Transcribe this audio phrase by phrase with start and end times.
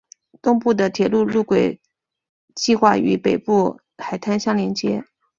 [0.41, 1.79] 东部的铁路路轨
[2.55, 5.05] 计画与北部海滩相联接。